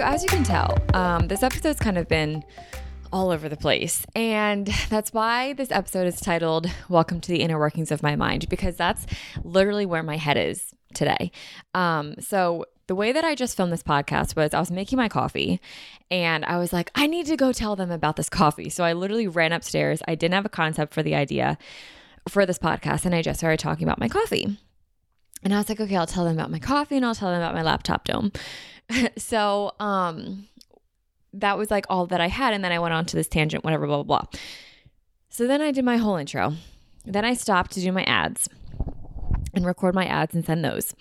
[0.00, 2.42] So, as you can tell, um, this episode's kind of been
[3.12, 4.06] all over the place.
[4.16, 8.48] And that's why this episode is titled Welcome to the Inner Workings of My Mind,
[8.48, 9.04] because that's
[9.44, 11.32] literally where my head is today.
[11.74, 15.10] Um, so, the way that I just filmed this podcast was I was making my
[15.10, 15.60] coffee
[16.10, 18.70] and I was like, I need to go tell them about this coffee.
[18.70, 20.00] So I literally ran upstairs.
[20.08, 21.58] I didn't have a concept for the idea
[22.26, 24.58] for this podcast and I just started talking about my coffee.
[25.42, 27.40] And I was like, okay, I'll tell them about my coffee and I'll tell them
[27.40, 28.32] about my laptop dome.
[29.16, 30.46] so um
[31.32, 32.52] that was like all that I had.
[32.52, 34.40] And then I went on to this tangent, whatever, blah, blah, blah.
[35.28, 36.54] So then I did my whole intro.
[37.04, 38.48] Then I stopped to do my ads
[39.54, 40.94] and record my ads and send those.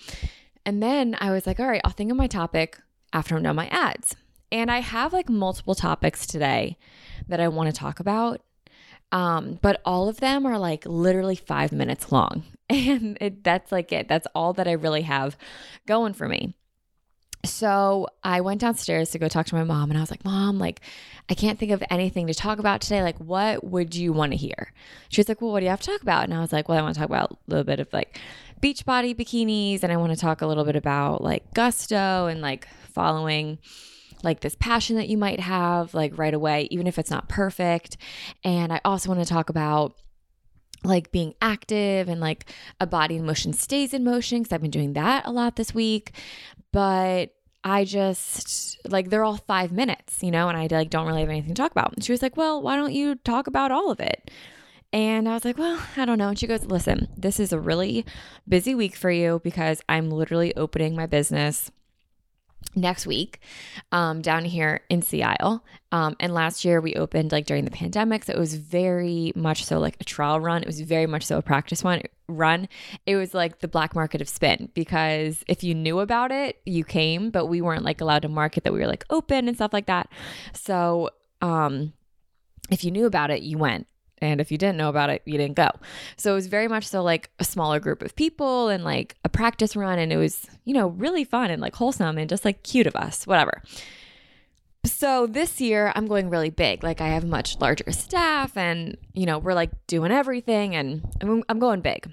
[0.66, 2.80] And then I was like, all right, I'll think of my topic
[3.12, 4.16] after I'm done my ads.
[4.52, 6.78] And I have like multiple topics today
[7.28, 8.42] that I want to talk about.
[9.12, 12.44] Um, but all of them are like literally five minutes long.
[12.90, 14.08] And it, that's like it.
[14.08, 15.36] That's all that I really have
[15.88, 16.54] going for me.
[17.46, 20.60] So I went downstairs to go talk to my mom and I was like, Mom,
[20.60, 20.82] like,
[21.30, 23.02] I can't think of anything to talk about today.
[23.02, 24.74] Like, what would you want to hear?
[25.08, 26.26] She was like, Well, what do you have to talk about?
[26.26, 28.20] And I was like, Well, I want to talk about a little bit of like
[28.60, 32.42] beach body bikinis and I want to talk a little bit about like gusto and
[32.42, 33.58] like following
[34.22, 37.98] like this passion that you might have like right away, even if it's not perfect.
[38.44, 39.96] And I also want to talk about
[40.84, 42.46] like being active and like
[42.80, 45.74] a body in motion stays in motion because I've been doing that a lot this
[45.74, 46.12] week.
[46.72, 51.22] But I just like they're all five minutes, you know, and I like don't really
[51.22, 51.94] have anything to talk about.
[51.94, 54.32] And she was like, Well, why don't you talk about all of it?
[54.92, 56.30] And I was like, Well, I don't know.
[56.30, 58.06] And she goes, Listen, this is a really
[58.48, 61.72] busy week for you because I'm literally opening my business
[62.76, 63.40] next week
[63.92, 65.64] um, down here in Sea Isle.
[65.92, 68.24] Um, and last year we opened like during the pandemic.
[68.24, 70.62] So it was very much so like a trial run.
[70.62, 72.70] It was very much so a practice one run.
[73.06, 76.84] It was like the black market of spin because if you knew about it, you
[76.84, 79.74] came, but we weren't like allowed to market that we were like open and stuff
[79.74, 80.10] like that.
[80.54, 81.10] So
[81.42, 81.94] um,
[82.70, 83.88] if you knew about it, you went.
[84.22, 85.70] And if you didn't know about it, you didn't go.
[86.18, 89.30] So it was very much so like a smaller group of people and like a
[89.30, 90.00] practice run.
[90.00, 92.96] And it was, you know, really fun and like wholesome and just like cute of
[92.96, 93.62] us, whatever.
[94.86, 96.84] So this year I'm going really big.
[96.84, 101.60] Like I have much larger staff and, you know, we're like doing everything and I'm,
[101.60, 102.12] going big.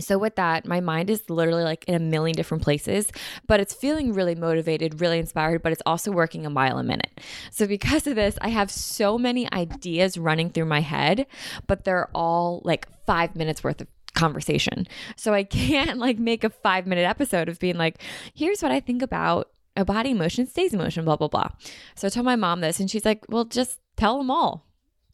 [0.00, 3.10] So, with that, my mind is literally like in a million different places,
[3.46, 7.20] but it's feeling really motivated, really inspired, but it's also working a mile a minute.
[7.50, 11.26] So, because of this, I have so many ideas running through my head,
[11.66, 14.86] but they're all like five minutes worth of conversation.
[15.16, 18.02] So, I can't like make a five minute episode of being like,
[18.34, 21.48] here's what I think about a body motion stays in motion, blah, blah, blah.
[21.94, 24.66] So, I told my mom this, and she's like, well, just tell them all.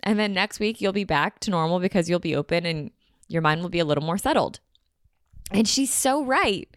[0.02, 2.90] And then next week, you'll be back to normal because you'll be open and
[3.28, 4.60] your mind will be a little more settled.
[5.52, 6.68] And she's so right.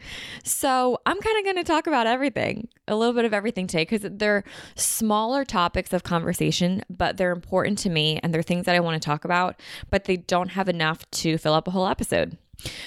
[0.44, 3.84] So I'm kind of going to talk about everything, a little bit of everything today,
[3.84, 4.44] because they're
[4.76, 9.02] smaller topics of conversation, but they're important to me and they're things that I want
[9.02, 9.60] to talk about,
[9.90, 12.38] but they don't have enough to fill up a whole episode.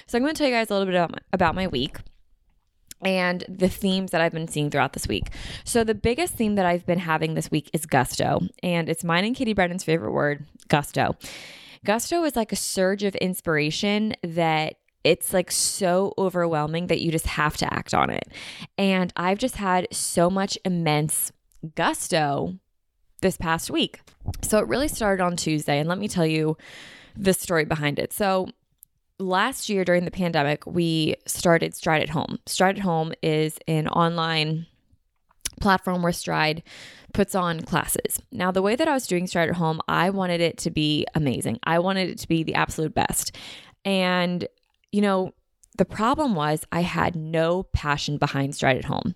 [0.07, 1.99] So I'm going to tell you guys a little bit about my, week
[3.03, 5.31] and the themes that I've been seeing throughout this week.
[5.65, 9.25] So the biggest theme that I've been having this week is gusto, and it's mine
[9.25, 11.17] and Katie Brennan's favorite word, gusto.
[11.85, 14.75] Gusto is like a surge of inspiration that
[15.09, 18.29] it's like so overwhelming that you just have to act on it.
[18.77, 21.33] And I've just had so much immense
[21.75, 22.59] gusto
[23.23, 24.01] this past week.
[24.43, 25.79] So it really started on Tuesday.
[25.79, 26.59] And let me tell you
[27.17, 28.13] the story behind it.
[28.13, 28.51] So
[29.19, 32.39] last year during the pandemic, we started Stride at Home.
[32.45, 34.67] Stride at Home is an online
[35.59, 36.63] platform where Stride
[37.15, 38.21] puts on classes.
[38.31, 41.07] Now, the way that I was doing Stride at Home, I wanted it to be
[41.15, 41.61] amazing.
[41.65, 43.35] I wanted it to be the absolute best.
[43.87, 44.47] And
[44.93, 45.33] you know,
[45.77, 49.15] the problem was I had no passion behind Stride at Home.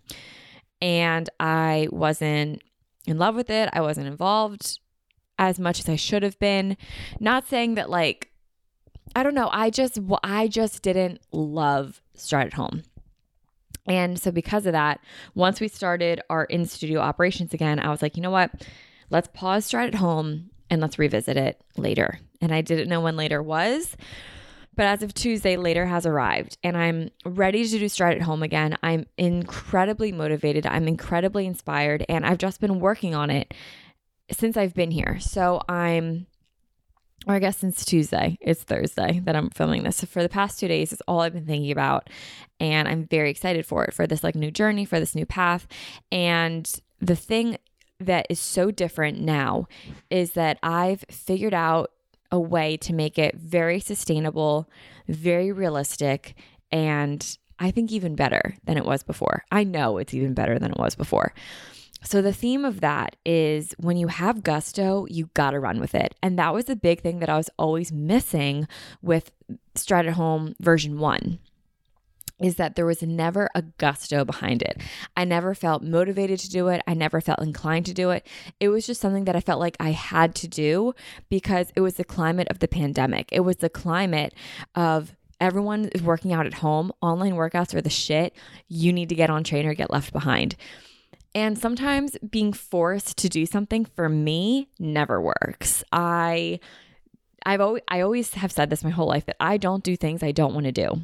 [0.81, 2.63] And I wasn't
[3.07, 3.69] in love with it.
[3.73, 4.79] I wasn't involved
[5.39, 6.77] as much as I should have been.
[7.21, 8.29] Not saying that like
[9.15, 12.83] I don't know, I just I just didn't love Stride at Home.
[13.87, 15.01] And so because of that,
[15.35, 18.51] once we started our in studio operations again, I was like, you know what?
[19.11, 22.19] Let's pause Stride at Home and let's revisit it later.
[22.41, 23.97] And I didn't know when later was.
[24.75, 28.43] But as of Tuesday, later has arrived and I'm ready to do Stride at Home
[28.43, 28.77] again.
[28.83, 30.67] I'm incredibly motivated.
[30.67, 33.53] I'm incredibly inspired and I've just been working on it
[34.31, 35.19] since I've been here.
[35.21, 36.27] So I'm,
[37.27, 39.99] or I guess since Tuesday, it's Thursday that I'm filming this.
[39.99, 42.09] So for the past two days, it's all I've been thinking about.
[42.59, 45.67] And I'm very excited for it, for this like new journey, for this new path.
[46.11, 47.59] And the thing
[48.01, 49.69] that is so different now
[50.11, 51.91] is that I've figured out
[52.33, 54.69] a way to make it very sustainable,
[55.07, 56.35] very realistic,
[56.73, 59.45] and I think even better than it was before.
[59.53, 61.33] I know it's even better than it was before.
[62.05, 65.95] So, the theme of that is when you have gusto, you got to run with
[65.95, 66.17] it.
[66.21, 68.67] And that was the big thing that I was always missing
[69.03, 69.31] with
[69.77, 71.39] Stride at Home version one
[72.43, 74.81] is that there was never a gusto behind it.
[75.17, 76.83] I never felt motivated to do it.
[76.87, 78.27] I never felt inclined to do it.
[78.61, 80.95] It was just something that I felt like I had to do
[81.29, 83.29] because it was the climate of the pandemic.
[83.33, 84.35] It was the climate
[84.75, 86.93] of everyone is working out at home.
[87.01, 88.35] Online workouts are the shit.
[88.69, 90.57] You need to get on train or get left behind.
[91.35, 95.83] And sometimes being forced to do something for me never works.
[95.91, 96.61] I
[97.45, 100.23] I've always I always have said this my whole life that I don't do things
[100.23, 101.03] I don't want to do.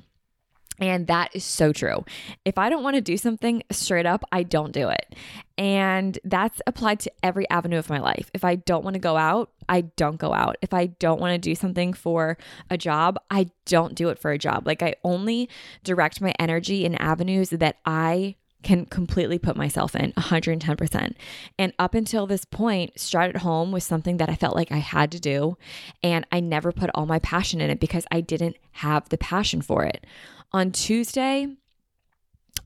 [0.81, 2.05] And that is so true.
[2.45, 5.15] If I don't want to do something straight up, I don't do it.
[5.57, 8.31] And that's applied to every avenue of my life.
[8.33, 10.57] If I don't want to go out, I don't go out.
[10.63, 12.39] If I don't want to do something for
[12.71, 14.67] a job, I don't do it for a job.
[14.67, 15.49] Like I only
[15.83, 21.15] direct my energy in avenues that I can completely put myself in 110%.
[21.59, 24.79] And up until this point, Stride at Home was something that I felt like I
[24.79, 25.57] had to do.
[26.03, 29.63] And I never put all my passion in it because I didn't have the passion
[29.63, 30.05] for it.
[30.53, 31.49] On Tuesday,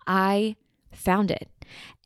[0.07, 0.57] I
[0.93, 1.49] found it.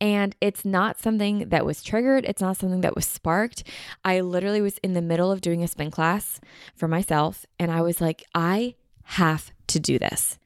[0.01, 2.25] And it's not something that was triggered.
[2.25, 3.65] It's not something that was sparked.
[4.05, 6.41] I literally was in the middle of doing a spin class
[6.75, 7.47] for myself.
[7.59, 8.75] And I was like, I
[9.05, 10.39] have to do this.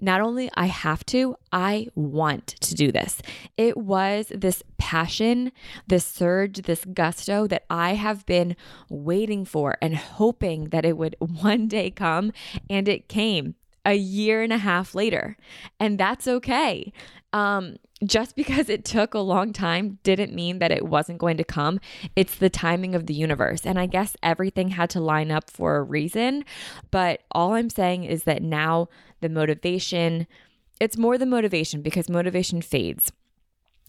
[0.00, 3.20] Not only I have to, I want to do this.
[3.56, 5.52] It was this passion,
[5.86, 8.56] this surge, this gusto that I have been
[8.88, 12.32] waiting for and hoping that it would one day come.
[12.70, 15.36] And it came a year and a half later.
[15.78, 16.92] And that's okay.
[17.32, 21.44] Um, just because it took a long time didn't mean that it wasn't going to
[21.44, 21.80] come.
[22.16, 23.66] It's the timing of the universe.
[23.66, 26.44] And I guess everything had to line up for a reason.
[26.90, 28.88] But all I'm saying is that now
[29.20, 30.26] the motivation,
[30.80, 33.12] it's more the motivation because motivation fades.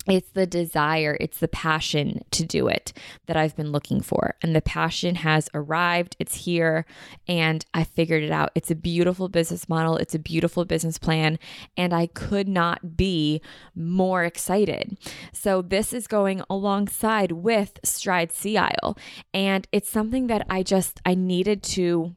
[0.08, 2.94] It's the desire, it's the passion to do it
[3.26, 4.36] that I've been looking for.
[4.42, 6.86] And the passion has arrived, it's here,
[7.28, 8.52] and I figured it out.
[8.54, 11.40] It's a beautiful business model, it's a beautiful business plan,
[11.76, 13.42] and I could not be
[13.74, 14.98] more excited.
[15.34, 18.98] So, this is going alongside with Stride Sea Isle,
[19.34, 22.16] and it's something that I just I needed to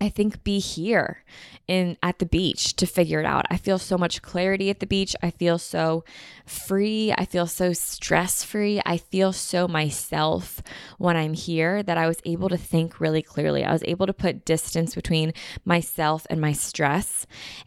[0.00, 1.22] I think be here
[1.68, 3.44] in at the beach to figure it out.
[3.50, 5.14] I feel so much clarity at the beach.
[5.22, 6.04] I feel so
[6.46, 7.12] free.
[7.16, 8.80] I feel so stress-free.
[8.86, 10.62] I feel so myself
[10.98, 13.64] when I'm here that I was able to think really clearly.
[13.64, 15.32] I was able to put distance between
[15.64, 17.26] myself and my stress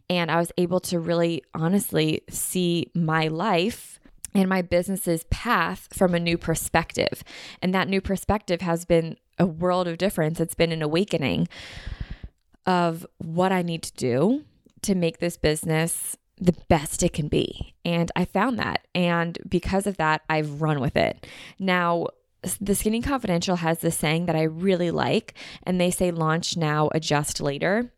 [0.09, 3.99] and I was able to really honestly see my life
[4.33, 7.23] and my business's path from a new perspective.
[7.61, 10.39] And that new perspective has been a world of difference.
[10.39, 11.47] It's been an awakening
[12.65, 14.43] of what I need to do
[14.83, 17.75] to make this business the best it can be.
[17.85, 18.87] And I found that.
[18.93, 21.25] And because of that, I've run with it.
[21.59, 22.07] Now,
[22.59, 25.33] the Skinny Confidential has this saying that I really like,
[25.63, 27.93] and they say launch now, adjust later.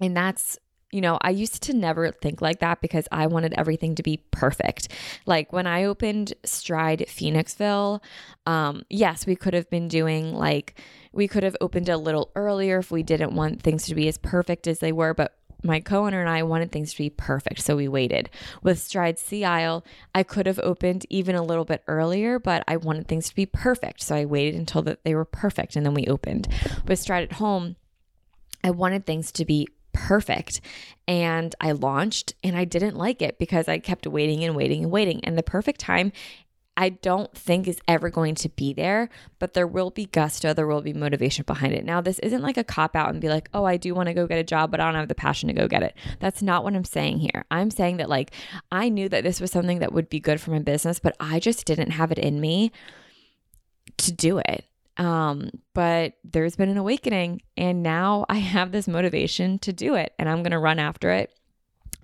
[0.00, 0.58] And that's
[0.92, 4.22] you know, I used to never think like that because I wanted everything to be
[4.30, 4.88] perfect.
[5.24, 8.00] Like when I opened Stride Phoenixville,
[8.46, 10.78] um, yes, we could have been doing like,
[11.12, 14.18] we could have opened a little earlier if we didn't want things to be as
[14.18, 15.34] perfect as they were, but
[15.64, 18.28] my co-owner and I wanted things to be perfect, so we waited.
[18.62, 19.84] With Stride Sea Isle,
[20.14, 23.46] I could have opened even a little bit earlier, but I wanted things to be
[23.46, 26.48] perfect, so I waited until that they were perfect and then we opened.
[26.86, 27.76] With Stride at Home,
[28.64, 29.68] I wanted things to be
[30.08, 30.60] perfect.
[31.06, 34.92] And I launched and I didn't like it because I kept waiting and waiting and
[34.92, 35.24] waiting.
[35.24, 36.12] And the perfect time
[36.76, 40.66] I don't think is ever going to be there, but there will be gusto, there
[40.66, 41.84] will be motivation behind it.
[41.84, 44.14] Now, this isn't like a cop out and be like, oh, I do want to
[44.14, 45.94] go get a job, but I don't have the passion to go get it.
[46.18, 47.44] That's not what I'm saying here.
[47.50, 48.32] I'm saying that, like,
[48.70, 51.40] I knew that this was something that would be good for my business, but I
[51.40, 52.72] just didn't have it in me
[53.98, 54.64] to do it.
[54.96, 60.12] Um, but there's been an awakening, and now I have this motivation to do it,
[60.18, 61.32] and I'm going to run after it.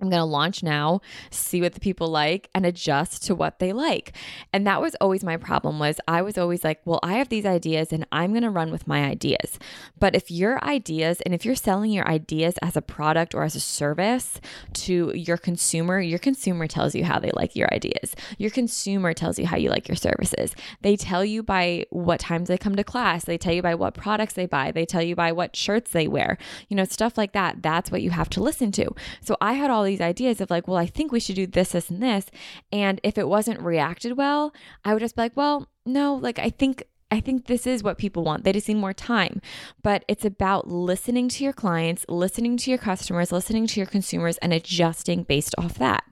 [0.01, 3.73] I'm going to launch now, see what the people like and adjust to what they
[3.73, 4.13] like.
[4.53, 7.45] And that was always my problem was I was always like, well, I have these
[7.45, 9.59] ideas and I'm going to run with my ideas.
[9.99, 13.55] But if your ideas and if you're selling your ideas as a product or as
[13.55, 14.39] a service
[14.73, 18.15] to your consumer, your consumer tells you how they like your ideas.
[18.37, 20.55] Your consumer tells you how you like your services.
[20.81, 23.93] They tell you by what times they come to class, they tell you by what
[23.93, 26.37] products they buy, they tell you by what shirts they wear.
[26.69, 27.61] You know, stuff like that.
[27.61, 28.93] That's what you have to listen to.
[29.21, 31.73] So I had all these ideas of like, well, I think we should do this,
[31.73, 32.27] this, and this.
[32.71, 34.53] And if it wasn't reacted well,
[34.85, 37.97] I would just be like, well, no, like I think I think this is what
[37.97, 38.43] people want.
[38.43, 39.41] They just need more time.
[39.81, 44.37] But it's about listening to your clients, listening to your customers, listening to your consumers,
[44.37, 46.03] and adjusting based off that.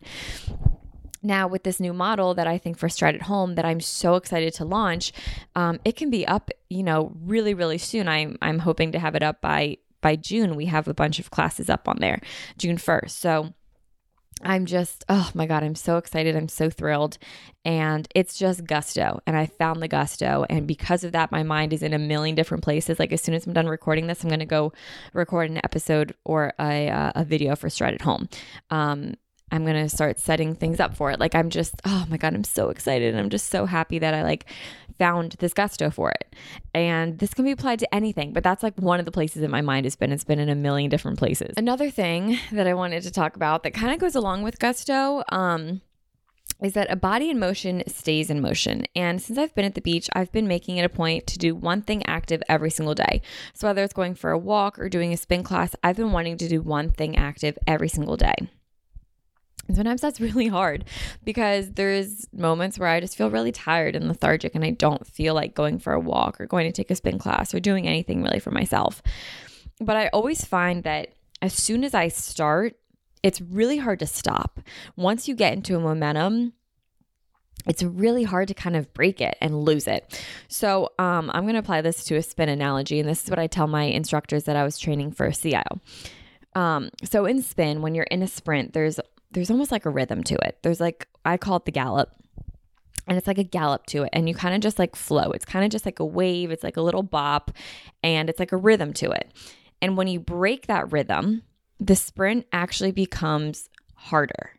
[1.21, 4.15] Now, with this new model that I think for Stride at Home that I'm so
[4.15, 5.11] excited to launch,
[5.55, 8.07] um, it can be up, you know, really, really soon.
[8.07, 10.55] I'm I'm hoping to have it up by by June.
[10.55, 12.21] We have a bunch of classes up on there,
[12.57, 13.19] June first.
[13.19, 13.53] So
[14.44, 16.36] I'm just, oh my God, I'm so excited.
[16.36, 17.18] I'm so thrilled.
[17.66, 19.20] And it's just gusto.
[19.26, 20.46] And I found the gusto.
[20.50, 23.00] And because of that, my mind is in a million different places.
[23.00, 24.74] Like as soon as I'm done recording this, I'm going to go
[25.14, 28.30] record an episode or a, uh, a video for Stride at Home.
[28.70, 29.16] Um,
[29.52, 31.20] I'm going to start setting things up for it.
[31.20, 33.16] Like I'm just, oh my God, I'm so excited.
[33.16, 34.45] I'm just so happy that I like
[35.00, 36.36] found this gusto for it.
[36.74, 39.50] And this can be applied to anything, but that's like one of the places that
[39.50, 40.12] my mind has been.
[40.12, 41.54] It's been in a million different places.
[41.56, 45.24] Another thing that I wanted to talk about that kind of goes along with gusto,
[45.30, 45.82] um,
[46.62, 48.86] is that a body in motion stays in motion.
[48.95, 51.54] And since I've been at the beach, I've been making it a point to do
[51.56, 53.22] one thing active every single day.
[53.54, 56.38] So whether it's going for a walk or doing a spin class, I've been wanting
[56.38, 58.50] to do one thing active every single day.
[59.68, 60.86] And sometimes that's really hard
[61.24, 65.34] because there's moments where I just feel really tired and lethargic and I don't feel
[65.34, 68.24] like going for a walk or going to take a spin class or doing anything
[68.24, 69.01] really for myself.
[69.80, 71.09] But I always find that
[71.41, 72.76] as soon as I start,
[73.24, 74.59] it's really hard to stop.
[74.95, 76.53] Once you get into a momentum,
[77.68, 80.24] it's really hard to kind of break it and lose it.
[80.47, 82.99] So, um, I'm going to apply this to a spin analogy.
[82.99, 85.82] And this is what I tell my instructors that I was training for Isle.
[86.55, 88.99] Um, so in spin, when you're in a sprint, there's
[89.32, 90.59] there's almost like a rhythm to it.
[90.61, 92.11] There's like, I call it the gallop.
[93.07, 94.09] And it's like a gallop to it.
[94.11, 95.32] And you kind of just like flow.
[95.32, 96.51] It's kind of just like a wave.
[96.51, 97.51] It's like a little bop
[98.03, 99.32] and it's like a rhythm to it.
[99.82, 101.43] And when you break that rhythm,
[101.80, 104.51] the sprint actually becomes harder.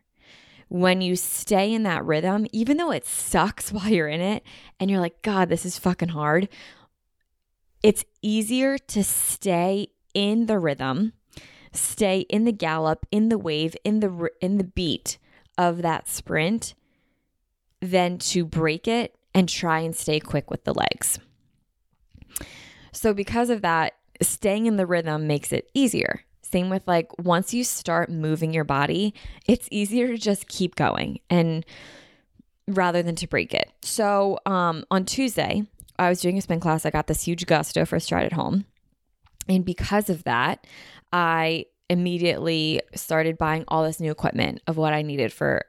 [0.69, 4.43] when you stay in that rhythm, even though it sucks while you're in it
[4.79, 6.47] and you're like, God, this is fucking hard,
[7.83, 11.13] it's easier to stay in the rhythm,
[11.73, 15.17] stay in the gallop, in the wave, in the in the beat
[15.57, 16.73] of that sprint
[17.81, 21.19] than to break it and try and stay quick with the legs.
[22.91, 26.23] So because of that, staying in the rhythm makes it easier.
[26.41, 29.13] Same with like once you start moving your body,
[29.47, 31.65] it's easier to just keep going and
[32.67, 33.71] rather than to break it.
[33.81, 35.63] So um, on Tuesday,
[35.97, 36.85] I was doing a spin class.
[36.85, 38.65] I got this huge gusto for a Stride at Home.
[39.47, 40.65] And because of that,
[41.11, 45.65] I immediately started buying all this new equipment of what I needed for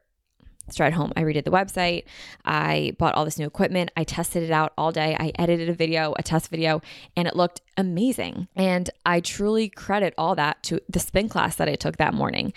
[0.69, 1.13] Stride Home.
[1.17, 2.05] I redid the website.
[2.45, 3.91] I bought all this new equipment.
[3.97, 5.17] I tested it out all day.
[5.19, 6.81] I edited a video, a test video,
[7.17, 8.49] and it looked amazing.
[8.55, 12.53] And I truly credit all that to the spin class that I took that morning.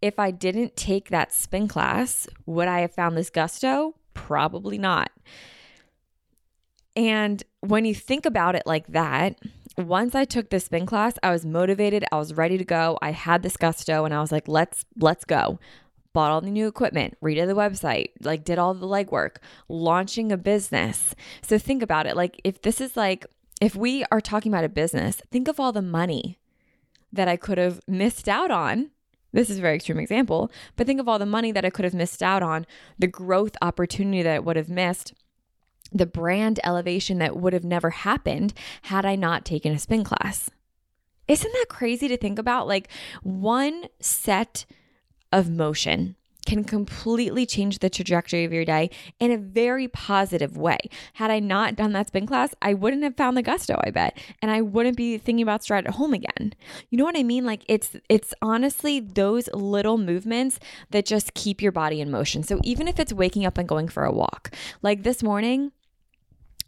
[0.00, 3.94] If I didn't take that spin class, would I have found this gusto?
[4.14, 5.10] Probably not.
[6.96, 9.38] And when you think about it like that,
[9.78, 12.98] once I took the spin class, I was motivated, I was ready to go.
[13.00, 15.58] I had this gusto and I was like, let's let's go
[16.12, 19.36] bought all the new equipment, redid the website, like did all the legwork,
[19.68, 21.14] launching a business.
[21.42, 22.16] So think about it.
[22.16, 23.26] Like if this is like,
[23.60, 26.38] if we are talking about a business, think of all the money
[27.12, 28.90] that I could have missed out on.
[29.32, 31.84] This is a very extreme example, but think of all the money that I could
[31.84, 32.66] have missed out on,
[32.98, 35.12] the growth opportunity that I would have missed,
[35.92, 40.50] the brand elevation that would have never happened had I not taken a spin class.
[41.26, 42.66] Isn't that crazy to think about?
[42.66, 42.88] Like
[43.22, 44.64] one set
[45.30, 46.16] of motion
[46.48, 48.88] can completely change the trajectory of your day
[49.20, 50.78] in a very positive way.
[51.14, 54.16] Had I not done that spin class, I wouldn't have found the gusto, I bet,
[54.40, 56.54] and I wouldn't be thinking about stride at home again.
[56.88, 57.44] You know what I mean?
[57.44, 60.58] Like it's it's honestly those little movements
[60.90, 62.42] that just keep your body in motion.
[62.42, 65.72] So even if it's waking up and going for a walk, like this morning,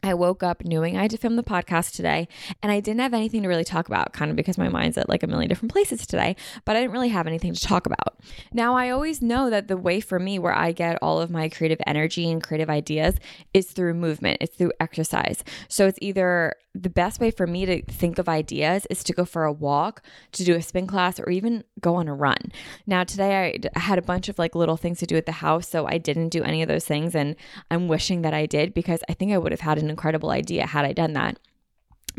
[0.03, 2.29] I woke up knowing I had to film the podcast today,
[2.63, 5.09] and I didn't have anything to really talk about, kind of because my mind's at
[5.09, 8.19] like a million different places today, but I didn't really have anything to talk about.
[8.53, 11.49] Now, I always know that the way for me where I get all of my
[11.49, 13.17] creative energy and creative ideas
[13.53, 15.45] is through movement, it's through exercise.
[15.69, 19.25] So it's either the best way for me to think of ideas is to go
[19.25, 22.53] for a walk, to do a spin class, or even go on a run.
[22.87, 25.69] Now, today I had a bunch of like little things to do at the house,
[25.69, 27.17] so I didn't do any of those things.
[27.17, 27.35] And
[27.71, 30.67] I'm wishing that I did because I think I would have had an incredible idea
[30.67, 31.39] had I done that.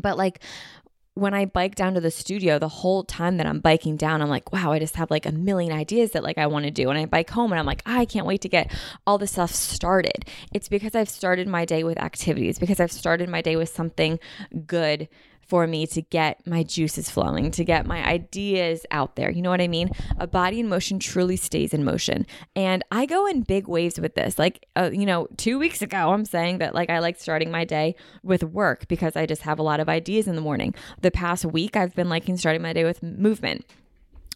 [0.02, 0.42] But like
[1.14, 4.30] when I bike down to the studio, the whole time that I'm biking down, I'm
[4.30, 6.90] like, wow, I just have like a million ideas that like I want to do.
[6.90, 8.72] And I bike home and I'm like, I can't wait to get
[9.06, 10.26] all this stuff started.
[10.54, 14.20] It's because I've started my day with activities, because I've started my day with something
[14.66, 15.10] good
[15.52, 19.30] for me to get my juices flowing, to get my ideas out there.
[19.30, 19.90] You know what I mean?
[20.18, 22.26] A body in motion truly stays in motion.
[22.56, 24.40] And I go in big waves with this.
[24.40, 27.66] Like, uh, you know, two weeks ago, I'm saying that like I like starting my
[27.66, 30.74] day with work because I just have a lot of ideas in the morning.
[31.02, 33.66] The past week, I've been liking starting my day with movement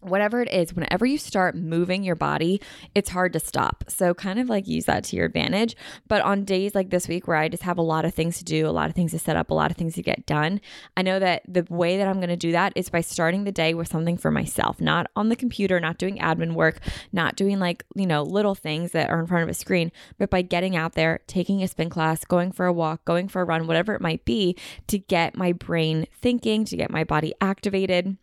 [0.01, 2.61] whatever it is, whenever you start moving your body,
[2.93, 3.83] it's hard to stop.
[3.87, 5.75] So, kind of like use that to your advantage.
[6.07, 8.43] But on days like this week where I just have a lot of things to
[8.43, 10.61] do, a lot of things to set up, a lot of things to get done,
[10.95, 13.51] I know that the way that I'm going to do that is by starting the
[13.51, 16.79] day with something for myself, not on the computer, not doing admin work,
[17.11, 20.29] not doing like, you know, little things that are in front of a screen, but
[20.29, 23.45] by getting out there, taking a spin class, going for a walk, going for a
[23.45, 24.55] run, whatever it might be,
[24.87, 28.17] to get my brain thinking, to get my body activated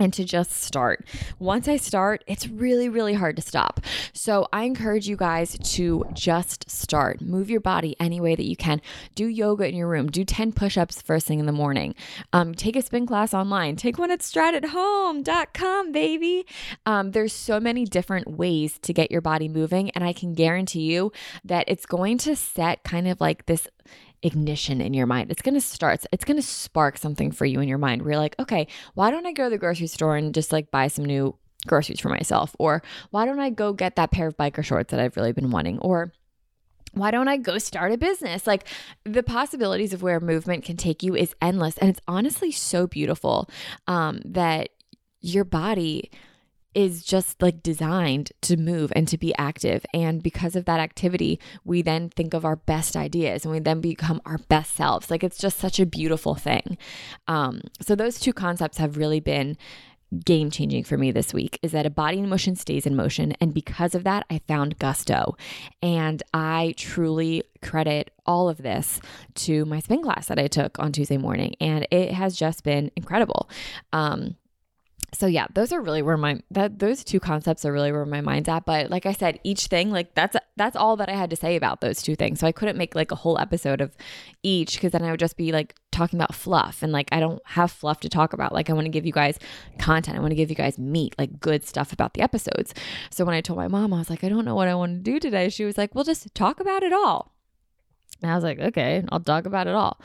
[0.00, 1.06] and to just start.
[1.38, 3.80] Once I start, it's really, really hard to stop.
[4.12, 7.20] So I encourage you guys to just start.
[7.20, 8.80] Move your body any way that you can.
[9.14, 10.10] Do yoga in your room.
[10.10, 11.94] Do 10 push ups first thing in the morning.
[12.32, 13.76] Um, take a spin class online.
[13.76, 16.46] Take one at strideathome.com, baby.
[16.86, 19.90] Um, there's so many different ways to get your body moving.
[19.90, 21.12] And I can guarantee you
[21.44, 23.68] that it's going to set kind of like this
[24.22, 25.30] ignition in your mind.
[25.30, 28.12] It's going to start, it's going to spark something for you in your mind where
[28.12, 30.88] you're like, okay, why don't I go to the grocery store and just like buy
[30.88, 32.54] some new groceries for myself?
[32.58, 35.50] Or why don't I go get that pair of biker shorts that I've really been
[35.50, 35.78] wanting?
[35.78, 36.12] Or
[36.92, 38.46] why don't I go start a business?
[38.46, 38.66] Like
[39.04, 41.78] the possibilities of where movement can take you is endless.
[41.78, 43.48] And it's honestly so beautiful
[43.86, 44.70] um, that
[45.20, 46.10] your body
[46.74, 49.84] is just like designed to move and to be active.
[49.92, 53.80] And because of that activity, we then think of our best ideas and we then
[53.80, 55.10] become our best selves.
[55.10, 56.78] Like it's just such a beautiful thing.
[57.26, 59.56] Um, so, those two concepts have really been
[60.24, 63.32] game changing for me this week is that a body in motion stays in motion.
[63.40, 65.36] And because of that, I found gusto.
[65.82, 69.00] And I truly credit all of this
[69.34, 71.54] to my spin class that I took on Tuesday morning.
[71.60, 73.48] And it has just been incredible.
[73.92, 74.36] Um,
[75.12, 78.20] so yeah those are really where my that those two concepts are really where my
[78.20, 78.64] mind's at.
[78.64, 81.56] But like i said each thing like that's that's all that i had to say
[81.56, 82.40] about those two things.
[82.40, 83.96] So i couldn't make like a whole episode of
[84.42, 87.42] each because then i would just be like talking about fluff and like i don't
[87.44, 88.52] have fluff to talk about.
[88.52, 89.38] Like i want to give you guys
[89.78, 90.16] content.
[90.16, 92.74] I want to give you guys meat like good stuff about the episodes.
[93.10, 95.04] So when i told my mom i was like i don't know what i want
[95.04, 95.48] to do today.
[95.48, 97.32] She was like well just talk about it all.
[98.22, 100.00] And i was like okay i'll talk about it all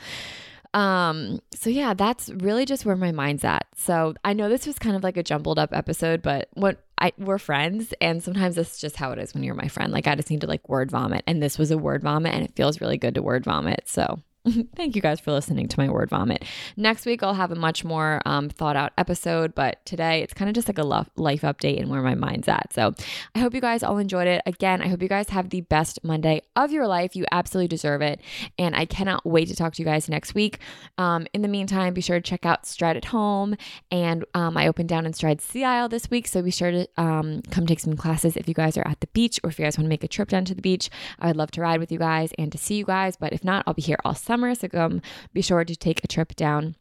[0.76, 3.66] um, so yeah, that's really just where my mind's at.
[3.76, 7.12] So I know this was kind of like a jumbled up episode, but what I
[7.16, 9.90] we're friends and sometimes that's just how it is when you're my friend.
[9.90, 12.44] Like I just need to like word vomit and this was a word vomit and
[12.44, 13.84] it feels really good to word vomit.
[13.86, 14.20] So
[14.76, 16.44] Thank you guys for listening to my word vomit.
[16.76, 20.48] Next week, I'll have a much more um, thought out episode, but today it's kind
[20.48, 22.72] of just like a life update and where my mind's at.
[22.72, 22.94] So
[23.34, 24.42] I hope you guys all enjoyed it.
[24.46, 27.16] Again, I hope you guys have the best Monday of your life.
[27.16, 28.20] You absolutely deserve it.
[28.56, 30.60] And I cannot wait to talk to you guys next week.
[30.96, 33.56] Um, in the meantime, be sure to check out Stride at Home.
[33.90, 36.28] And um, I opened down in Stride Sea Isle this week.
[36.28, 39.08] So be sure to um, come take some classes if you guys are at the
[39.08, 40.88] beach or if you guys want to make a trip down to the beach.
[41.18, 43.16] I would love to ride with you guys and to see you guys.
[43.16, 44.54] But if not, I'll be here all summer summer.
[44.54, 45.00] So come
[45.32, 46.76] be sure to take a trip down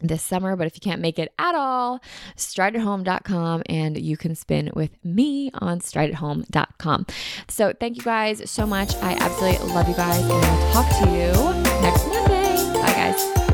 [0.00, 0.56] this summer.
[0.56, 2.00] But if you can't make it at all,
[2.36, 7.06] strideathome.com and you can spin with me on strideathome.com.
[7.48, 8.94] So thank you guys so much.
[8.96, 12.80] I absolutely love you guys and I'll talk to you next Monday.
[12.80, 13.45] Bye guys.